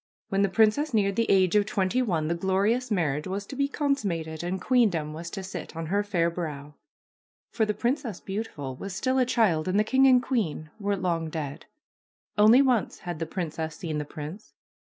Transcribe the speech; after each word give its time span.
When 0.29 0.41
the 0.41 0.49
princess 0.49 0.95
neared 0.95 1.15
the 1.15 1.29
age 1.29 1.55
of 1.55 1.67
twenty 1.67 2.01
one 2.01 2.27
the 2.27 2.33
glorious 2.33 2.89
marriage 2.89 3.27
was 3.27 3.45
to 3.45 3.55
be 3.55 3.67
consummated 3.67 4.41
and 4.43 4.59
queendom 4.59 5.13
was 5.13 5.29
to 5.29 5.43
sit 5.43 5.75
on 5.75 5.85
her 5.93 6.01
fair 6.03 6.31
brow. 6.31 6.73
For 7.51 7.65
the 7.67 7.75
Princess 7.75 8.19
Beautiful 8.19 8.75
was 8.75 8.95
still 8.95 9.19
a 9.19 9.25
child 9.27 9.67
and 9.67 9.79
the 9.79 9.83
king 9.83 10.07
and 10.07 10.19
queen 10.19 10.71
were 10.79 10.97
long 10.97 11.29
dead. 11.29 11.67
Only 12.35 12.63
once 12.63 13.01
had 13.01 13.19
the 13.19 13.27
princess 13.27 13.75
seen 13.75 13.99
the 13.99 14.03
prince. 14.05 14.53